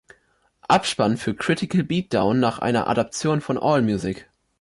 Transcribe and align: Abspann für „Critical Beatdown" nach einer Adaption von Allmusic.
Abspann 0.67 1.15
für 1.15 1.35
„Critical 1.35 1.83
Beatdown" 1.83 2.39
nach 2.39 2.57
einer 2.57 2.87
Adaption 2.87 3.39
von 3.39 3.59
Allmusic. 3.59 4.27